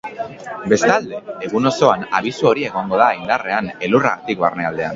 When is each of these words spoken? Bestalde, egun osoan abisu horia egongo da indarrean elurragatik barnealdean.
Bestalde, 0.71 1.19
egun 1.49 1.69
osoan 1.71 2.07
abisu 2.21 2.49
horia 2.53 2.71
egongo 2.73 3.01
da 3.05 3.11
indarrean 3.21 3.73
elurragatik 3.89 4.43
barnealdean. 4.47 4.89